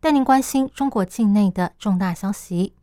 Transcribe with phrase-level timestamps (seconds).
[0.00, 2.74] 带您关心中国境内的重大消息。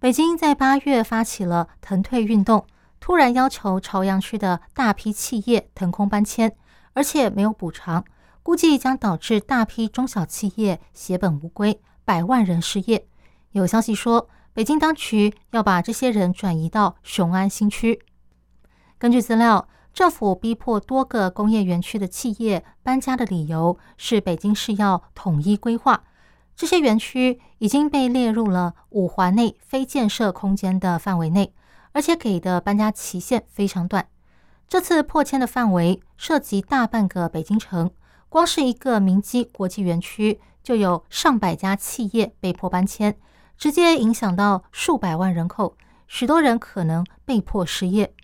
[0.00, 2.66] 北京在八月发起了腾退运动，
[2.98, 6.56] 突然要求朝阳区的大批企业腾空搬迁，
[6.94, 8.04] 而且没有补偿，
[8.42, 13.06] 估计将导致大批中小企业血本无归，百万人失业。
[13.52, 18.02] 有消息说，北京当局要把这些人转移到雄安新区。
[18.98, 26.04] 根据资料，政府逼迫多个工业园区的企业搬家的理由是，北京市要统一规划。
[26.56, 31.52] 这些园区已经被列入了五环内非建设空间的范围内，
[31.92, 34.06] 而且给的搬家期限非常短。
[34.66, 37.90] 这次破迁的范围涉及大半个北京城，
[38.30, 43.14] 光是一个明基国际园区就有上百家企业被迫搬迁，
[43.58, 48.14] 直接影响到数百万人口，许多人可能被迫失业。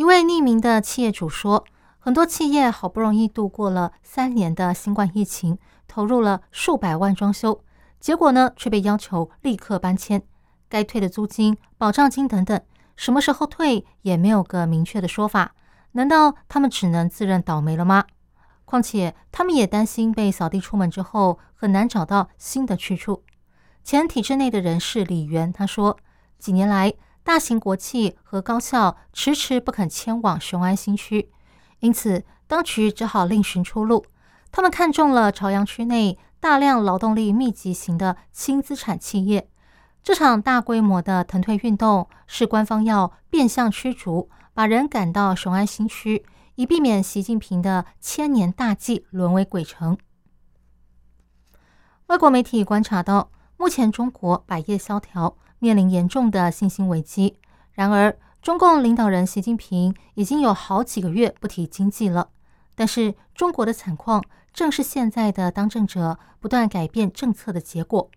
[0.00, 1.66] 一位匿名的企业主说
[2.00, 7.62] ：“很多企业好不容易度过了三年的新冠疫情。”投入了数百万装修，
[7.98, 10.22] 结果呢却被要求立刻搬迁，
[10.70, 12.58] 该退的租金、保障金等等，
[12.96, 15.54] 什么时候退也没有个明确的说法。
[15.92, 18.06] 难道他们只能自认倒霉了吗？
[18.64, 23.22] 况且他们也担心被扫地出门之后很难找到新的去处。
[23.84, 25.98] 前体制内的人士李元他说，
[26.38, 31.30] 几年来大型国企和高校迟迟不肯迁往雄安新区，
[31.80, 34.04] 因此当局只好另寻出路。
[34.50, 39.48] 他们看中了朝阳区内大量劳动力密集型的轻资产企业。
[40.02, 46.24] 这场大规模的腾退运动是官方要变相驱逐，把人赶到雄安新区，
[46.54, 49.98] 以避免习近平的千年大计沦为鬼城。
[52.06, 57.36] 外国媒体观察到，目前中国百业萧条，面临严重的信心危机。
[57.72, 62.30] 然而，中共领导人习近平已经有好几个月不提经济了。
[62.74, 64.24] 但是，中国的惨况。
[64.52, 68.10] 正是现在的当政者不断改变政策的结果。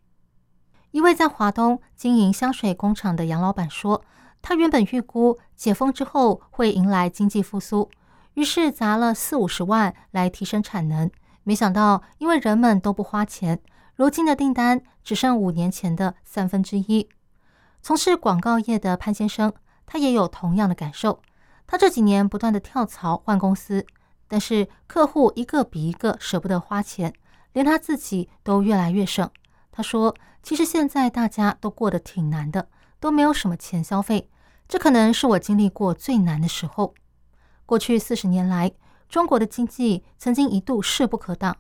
[0.91, 4.01] 一位在华东经营香水工厂的杨老板说
[4.41, 7.91] ：“他原本预估解封之后会迎来经济复苏，
[8.33, 11.11] 于是砸了四五十万来提升产能。
[11.43, 13.59] 没想到，因为人们都不花钱，
[13.95, 17.09] 如今的订单只剩五年前的三分之一。”
[17.81, 19.53] 从事广告业的潘先生，
[19.85, 21.21] 他也有同样的感受。
[21.67, 23.85] 他这几年不断的跳槽换公司。
[24.25, 27.13] 但是客户一个比一个舍不得花钱，
[27.51, 29.29] 连他自己都越来越省。
[29.71, 32.67] 他说：“其实现在大家都过得挺难的，
[32.99, 34.27] 都没有什么钱消费。
[34.67, 36.95] 这可能是我经历过最难的时候。
[37.67, 38.71] 过去四十年来，
[39.07, 41.55] 中国的经济曾经一度势不可挡，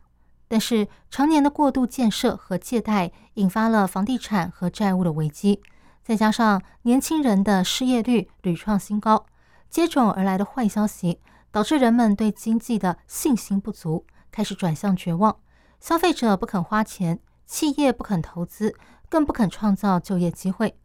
[0.53, 5.59] 但是常年的过度建设和借贷引发了房地产和债务的危机，
[6.03, 9.25] 再加上年轻人的失业率屡创新高，
[9.67, 11.19] 接踵而来的坏消息。”
[11.51, 15.35] 导致人们对经济的信心不足，开始转向绝望。
[15.79, 18.75] 消费者不肯花钱，企业不肯投资，
[19.09, 20.77] 更不肯创造就业机会。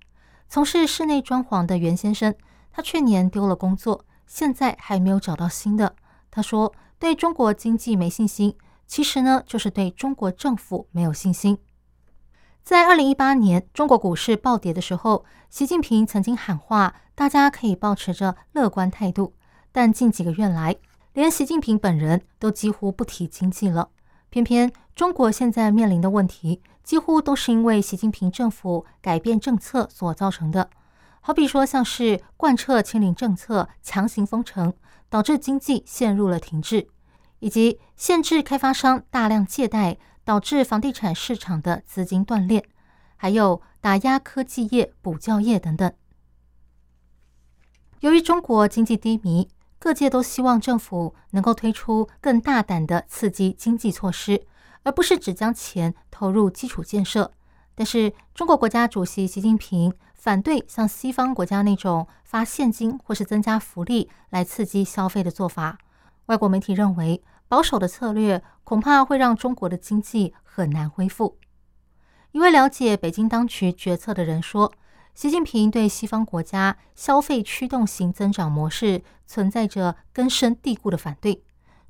[0.48, 2.34] 从事室内装潢的袁先生，
[2.72, 5.94] 他去年丢了工作，现在还没有找到新的。
[6.30, 8.56] 他说：“对中国经济没信心，
[8.88, 11.58] 其实呢，就是对中国政府没有信心。”
[12.64, 19.34] 在二零一八年中国股市暴跌的时候，习近平曾经喊话，大家可以保持着乐观态度。
[19.70, 20.76] 但近几个月来，
[21.12, 23.90] 连习近平本人都几乎不提经济了。
[24.28, 30.68] 偏偏中国现在面临的问题，几乎都是因为习近平政府改变政策所造成的。
[31.20, 34.74] 好比说，像是贯彻“清零”政策、强行封城，
[35.08, 36.88] 导致经济陷入了停滞；
[37.40, 42.62] 以及限制开发商大量借贷，导致房地产市场的资金断裂；
[43.16, 45.92] 还有打压科技业、补教业等等。
[48.00, 49.48] 由于中国经济低迷。
[49.80, 54.44] 各界都希望政府能够推出更大胆的刺激经济措施，
[54.82, 57.32] 而不是只将钱投入基础建设。
[57.76, 65.78] 但是，中国国家主席习近平反对像西方国家那种发现金或是增加福利来刺激消费的做法。
[66.28, 71.36] 外国媒体认为，保守的策略恐怕会让中国的经济很难恢复。
[72.32, 74.72] 一位了解北京当局决策的人说。
[75.14, 81.42] 习近平对西方国家消费驱动型增长模式存在着根深蒂固的反对。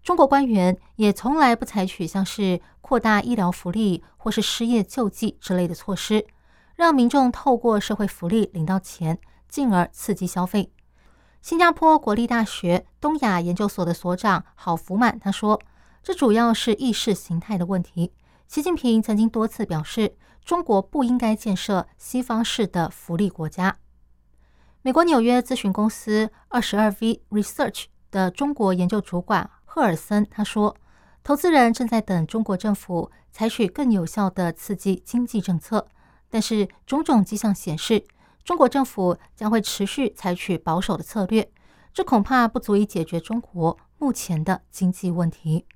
[0.03, 6.27] 中国官员也从来不采取像是扩大医疗福利或是失业救济之类的措施，
[6.75, 10.73] 让民众透过社会福利领到钱，进而刺激消费。
[11.49, 15.59] 新加坡国立大学东亚研究所的所长郝福满他说
[16.05, 18.13] ：“这主要是意识形态的问题。”
[18.47, 20.15] 习近平曾经多次表示，
[20.45, 23.79] 中国不应该建设西方式的福利国家。
[24.83, 30.77] 美国纽约咨询公司二十二 V Research 的中国研究主管赫尔森他说
[31.25, 35.89] ：“投资人正在等中国政府采取更有效的刺激经济政策，
[36.29, 38.05] 但是种种迹象显示，
[38.49, 41.53] 中国政府将会持续采取保守的策略，
[41.93, 45.67] 这恐怕不足以解决中国目前的经济问题。”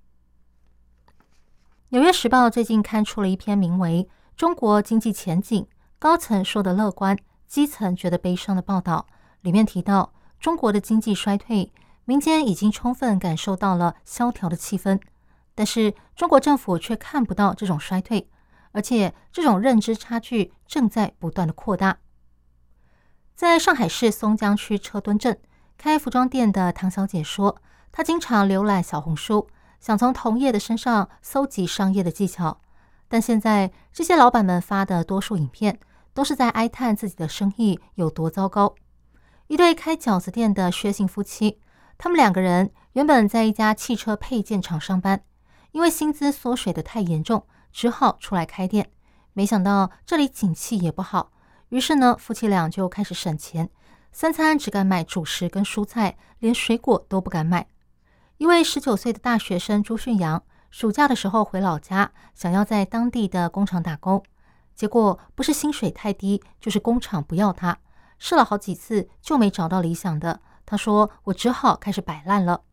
[1.93, 4.09] 纽约时报最近刊出了一篇名为
[4.39, 5.67] 《中国经济前景：
[5.99, 7.15] 高层说的乐观，
[7.47, 9.07] 基层觉得悲伤》的报道，
[9.43, 11.71] 里面提到中国的经济衰退，
[12.07, 14.99] 民间已经充分感受到了萧条的气氛，
[15.55, 18.31] 但是中国政府却看不到这种衰退，
[18.71, 21.99] 而且这种认知差距正在不断的扩大。
[23.34, 25.38] 在上海市松江区车墩镇
[25.76, 29.49] 开服装店的唐小姐说，她经常浏览小红书。
[29.81, 32.61] 想从同业的身上搜集商业的技巧，
[33.08, 35.81] 但现在这些老板们发的多数影片
[36.14, 38.76] 都是在哀叹自己的生意有多糟糕。
[39.49, 41.58] 一对开饺子店的薛姓夫妻，
[41.99, 45.25] 他们两个人原本在一家汽车配件厂上班，
[45.73, 48.88] 因为薪资缩水的太严重，只好出来开店。
[49.32, 51.31] 没想到这里景气也不好，
[51.73, 53.71] 于是呢，夫妻俩就开始省钱，
[54.13, 57.67] 三餐只敢买主食跟蔬菜，连水果都不敢买。
[58.37, 64.23] 一位十九岁的大学生朱训阳，暑假的时候回老家，想要在当地的工厂打工，
[64.75, 67.79] 结果不是薪水太低，就是工厂不要他。
[68.19, 70.41] 试了好几次，就没找到理想的。
[70.67, 72.65] 他说：“我只好开始摆烂了。”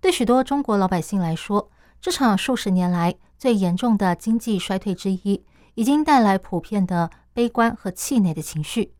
[0.00, 1.70] 对许多中国老百姓来说，
[2.00, 5.44] 这场数十年来最严重的经济衰退之一，
[5.74, 8.94] 已经带来普遍的悲观和气馁的情绪。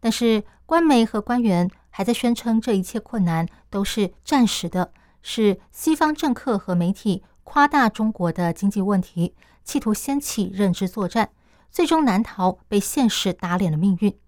[0.00, 4.92] 但是，官媒和官员还在宣称，这一切困难都是暂时的。
[5.22, 11.30] 是西方政客和媒体夸大中国的经济问题，企图掀起认知作战，
[11.70, 14.18] 最终难逃被现实打脸的命运。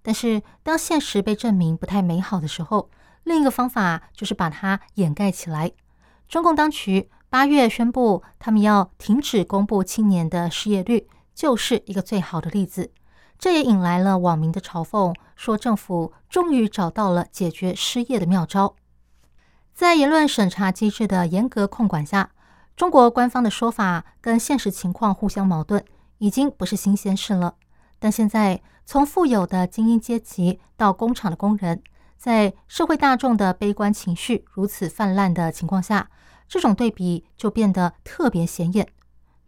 [0.00, 2.88] 但是，当现实被证明不太美好的时候，
[3.24, 5.72] 另一个方法就是把它掩盖起来。
[6.28, 11.08] 中共当局八月宣布，他们要停止公布青年的失业率，
[11.38, 12.90] 就是一个最好的例子。
[13.38, 18.74] 这也引来了网民的嘲讽，说政府终于找到了解决失业的妙招。
[19.72, 22.32] 在言论审查机制的严格控管下，
[22.74, 25.84] 中国官方的说法跟现实情况互相矛盾，
[26.18, 27.54] 已经不是新鲜事了。
[28.00, 31.80] 但现在，从富有的精英阶级到工厂的工人，
[32.16, 36.10] 在社会大众的悲观情绪如此泛滥的情况下，
[36.48, 38.88] 这种对比就变得特别显眼。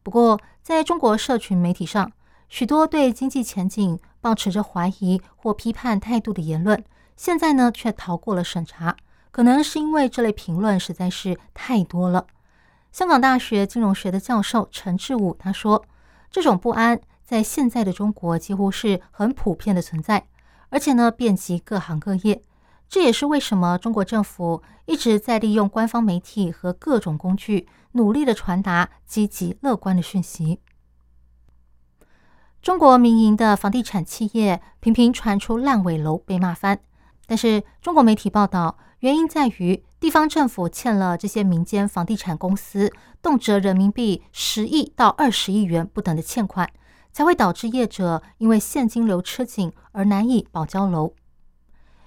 [0.02, 2.11] 不过，在中国社群媒体上，
[2.49, 6.82] 许多对经济前景抱持着怀疑或批判态度的言论，
[7.17, 8.97] 现在呢却逃过了审查。
[9.31, 12.26] 可能是因为这类评论实在是太多了。
[12.91, 15.85] 香港大学金融学的教授陈志武他说
[16.32, 20.26] ：“这种不安在现在的中国几乎是很普遍的存在，
[20.70, 22.43] 而且呢，遍及各行各业。
[22.88, 30.61] 这也是为什么中国政府一直在利用官方媒体和各种工具，努力的传达积极乐观的讯息。
[32.62, 36.81] 中国民营的房地产企业频频传出烂尾楼被骂翻，
[37.26, 46.71] 但是中国媒体报道。”原因在于地方政府欠了这些民间房地产公司动辄人民币十亿到二十亿元不等的欠款，
[47.11, 51.14] 才会导致业者因为现金流吃紧而难以保交楼。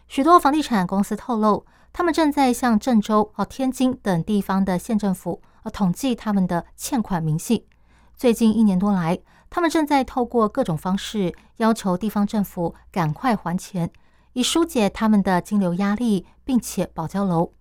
[0.07, 7.67] 许多房地产公司透露，他们正在向郑州和天津等地方的县政府呃统计他们的欠款明细。
[8.15, 13.91] 最近一年多来，他们正在透过各种方式要求地方政府赶快还钱。
[14.35, 17.53] 以疏解他们的金流压力，并且保交楼。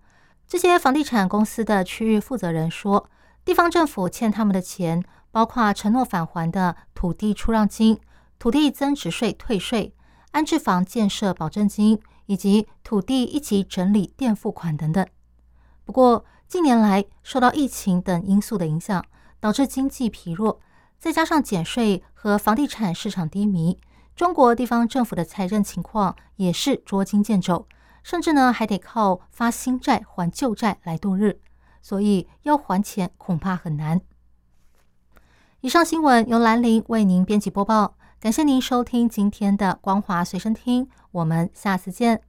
[0.47, 3.07] 这些房地产公司的区域负责人说，
[3.45, 7.99] 地方政府欠他们的钱，包括承诺返还的土地出让金、
[8.39, 9.93] 土地增值税退税、
[10.31, 15.05] 安置房建设保证金以及土地一级整理垫付款等等。
[15.85, 19.03] 不过，近年来受到疫情等因素的影响，
[19.39, 20.59] 导致经济疲弱，
[20.99, 23.79] 再加上减税和房地产市场低迷。
[24.15, 27.67] 中国地方政府的财政情况也是捉襟见肘，
[28.03, 31.39] 甚至呢还得靠发新债还旧债来度日，
[31.81, 34.01] 所以要还钱恐怕很难。
[35.61, 42.21] 以上新闻由兰陵为您编辑播报，感谢您收听今天的光华随身听，我们下次见。